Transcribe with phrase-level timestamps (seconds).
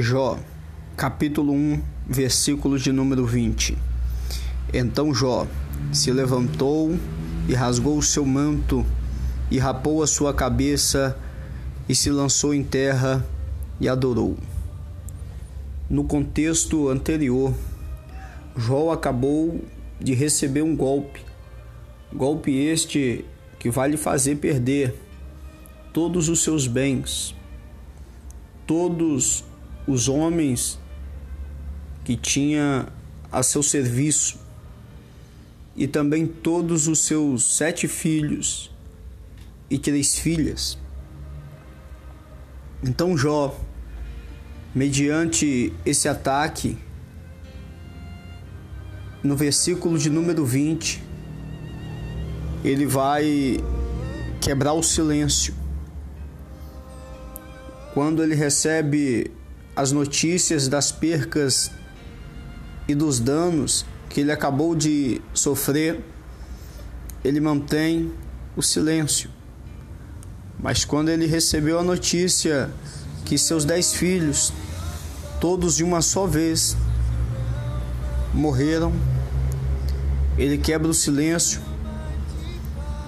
[0.00, 0.38] Jó,
[0.96, 3.76] capítulo 1, versículo de número 20.
[4.72, 5.44] Então Jó
[5.92, 6.96] se levantou
[7.48, 8.86] e rasgou o seu manto
[9.50, 11.18] e rapou a sua cabeça
[11.88, 13.26] e se lançou em terra
[13.80, 14.36] e adorou.
[15.90, 17.52] No contexto anterior,
[18.56, 19.64] Jó acabou
[20.00, 21.22] de receber um golpe,
[22.14, 23.24] golpe este
[23.58, 24.94] que vai lhe fazer perder
[25.92, 27.34] todos os seus bens,
[28.64, 29.47] todos
[29.88, 30.78] os homens
[32.04, 32.86] que tinha
[33.32, 34.38] a seu serviço
[35.74, 38.70] e também todos os seus sete filhos
[39.70, 40.78] e três filhas.
[42.82, 43.58] Então Jó,
[44.74, 46.76] mediante esse ataque,
[49.22, 51.02] no versículo de número 20,
[52.62, 53.56] ele vai
[54.40, 55.54] quebrar o silêncio.
[57.94, 59.30] Quando ele recebe
[59.78, 61.70] as notícias das percas
[62.88, 66.04] e dos danos que ele acabou de sofrer,
[67.22, 68.12] ele mantém
[68.56, 69.30] o silêncio.
[70.58, 72.68] Mas quando ele recebeu a notícia
[73.24, 74.52] que seus dez filhos,
[75.40, 76.76] todos de uma só vez,
[78.34, 78.92] morreram,
[80.36, 81.60] ele quebra o silêncio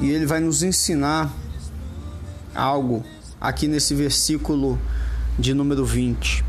[0.01, 1.35] e ele vai nos ensinar
[2.55, 3.05] algo
[3.41, 4.79] aqui nesse versículo
[5.37, 6.49] de número 20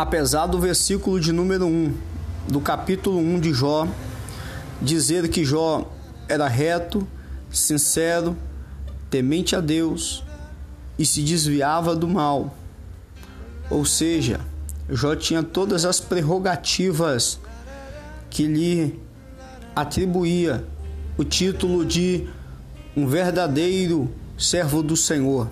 [0.00, 1.94] apesar do versículo de número 1
[2.48, 3.86] do capítulo 1 de Jó
[4.80, 5.92] dizer que Jó
[6.26, 7.06] era reto,
[7.50, 8.34] sincero,
[9.10, 10.24] temente a Deus
[10.98, 12.56] e se desviava do mal.
[13.68, 14.40] Ou seja,
[14.88, 17.38] Jó tinha todas as prerrogativas
[18.30, 18.98] que lhe
[19.76, 20.64] atribuía
[21.18, 22.26] o título de
[22.96, 25.46] um verdadeiro servo do Senhor.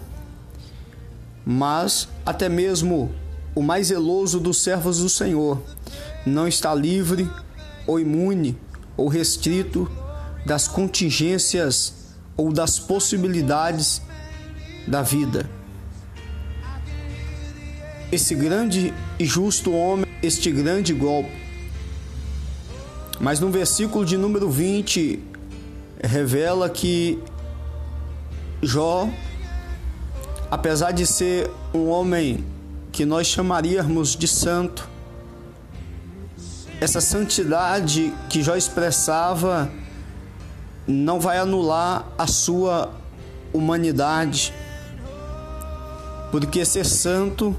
[1.44, 3.14] Mas até mesmo
[3.54, 5.62] o mais zeloso dos servos do Senhor,
[6.24, 7.30] não está livre
[7.86, 8.56] ou imune
[8.96, 9.90] ou restrito
[10.45, 11.95] das contingências
[12.36, 14.02] ou das possibilidades
[14.86, 15.48] da vida.
[18.11, 21.30] Esse grande e justo homem, este grande golpe.
[23.20, 25.23] Mas no versículo de número 20
[26.02, 27.18] revela que
[28.62, 29.08] Jó,
[30.50, 32.44] apesar de ser um homem
[32.98, 34.89] que nós chamaríamos de santo.
[36.81, 39.70] Essa santidade que Jó expressava
[40.85, 42.92] não vai anular a sua
[43.53, 44.53] humanidade,
[46.33, 47.57] porque ser santo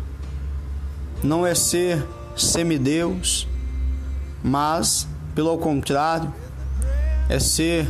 [1.23, 3.47] não é ser semideus,
[4.43, 6.33] mas, pelo contrário,
[7.29, 7.87] é ser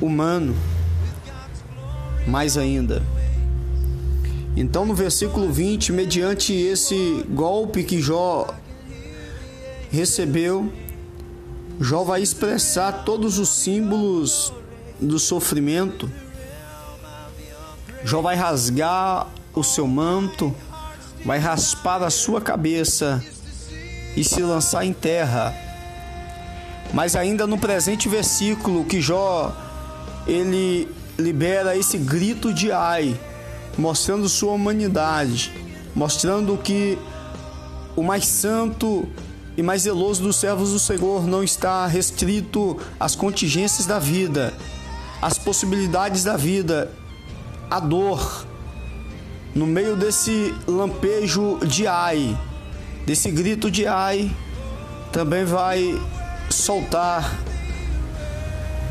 [0.00, 0.56] humano,
[2.26, 3.02] mais ainda.
[4.56, 8.48] Então, no versículo 20, mediante esse golpe que Jó
[9.90, 10.70] recebeu,
[11.80, 14.52] Jó vai expressar todos os símbolos
[15.00, 16.10] do sofrimento.
[18.04, 20.54] Jó vai rasgar o seu manto,
[21.24, 23.24] vai raspar a sua cabeça
[24.14, 25.54] e se lançar em terra.
[26.92, 29.56] Mas ainda no presente versículo que Jó
[30.26, 30.86] ele
[31.18, 33.18] libera esse grito de ai
[33.76, 35.52] mostrando sua humanidade,
[35.94, 36.98] mostrando que
[37.96, 39.08] o mais santo
[39.56, 44.52] e mais zeloso dos servos do Senhor não está restrito às contingências da vida,
[45.20, 46.90] às possibilidades da vida,
[47.70, 48.46] à dor.
[49.54, 52.38] No meio desse lampejo de ai,
[53.04, 54.34] desse grito de ai,
[55.12, 56.00] também vai
[56.48, 57.38] soltar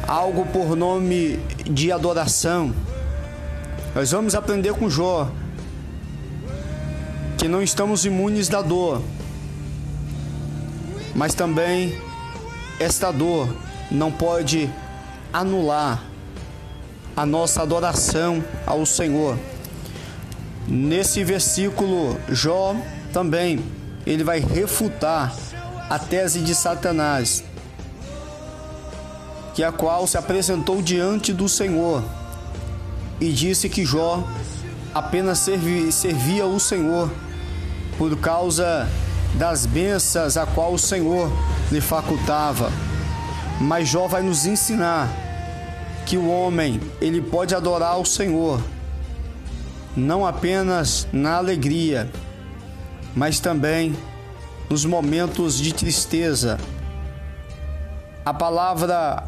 [0.08, 2.72] algo por nome de adoração
[3.94, 5.30] nós vamos aprender com Jó
[7.38, 9.02] que não estamos imunes da dor,
[11.14, 12.00] mas também
[12.80, 13.54] esta dor
[13.92, 14.70] não pode
[15.34, 16.02] anular
[17.18, 19.38] a nossa adoração ao Senhor.
[20.68, 22.76] Nesse versículo, Jó
[23.12, 23.60] também
[24.06, 25.36] ele vai refutar
[25.90, 27.44] a tese de Satanás,
[29.54, 32.21] que a qual se apresentou diante do Senhor
[33.22, 34.28] e disse que Jó
[34.94, 37.10] apenas servia, servia o Senhor
[37.98, 38.90] por causa
[39.36, 41.32] das bênçãos a qual o Senhor
[41.72, 42.72] lhe facultava.
[43.60, 45.08] Mas Jó vai nos ensinar
[46.06, 48.60] que o homem, ele pode adorar o Senhor
[49.96, 52.10] não apenas na alegria,
[53.16, 53.96] mas também
[54.70, 56.58] nos momentos de tristeza.
[58.26, 59.28] A palavra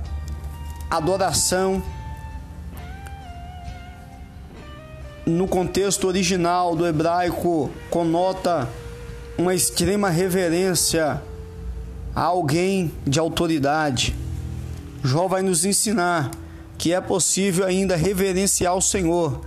[5.25, 8.67] no contexto original do hebraico, conota
[9.37, 11.21] uma extrema reverência
[12.15, 14.15] a alguém de autoridade.
[15.03, 16.31] Jó vai nos ensinar
[16.77, 19.41] que é possível ainda reverenciar o Senhor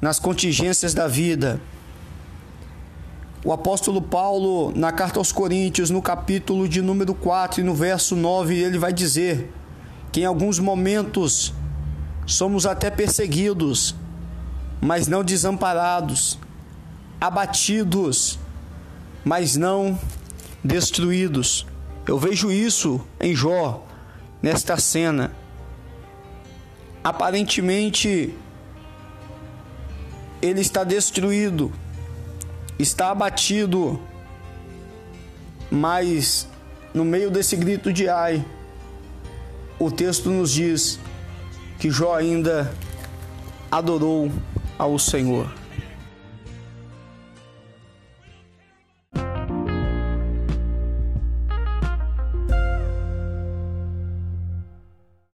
[0.00, 1.60] nas contingências da vida.
[3.42, 8.14] O apóstolo Paulo, na carta aos Coríntios, no capítulo de número 4 e no verso
[8.14, 9.50] 9, ele vai dizer
[10.12, 11.54] que em alguns momentos
[12.26, 13.94] somos até perseguidos,
[14.80, 16.38] mas não desamparados,
[17.20, 18.38] abatidos,
[19.24, 19.98] mas não
[20.64, 21.66] destruídos.
[22.06, 23.86] Eu vejo isso em Jó,
[24.42, 25.32] nesta cena.
[27.04, 28.34] Aparentemente,
[30.40, 31.72] ele está destruído,
[32.78, 34.00] está abatido,
[35.70, 36.48] mas
[36.92, 38.44] no meio desse grito de ai,
[39.78, 40.98] o texto nos diz
[41.78, 42.72] que Jó ainda
[43.70, 44.30] adorou
[44.80, 45.59] ao Senhor.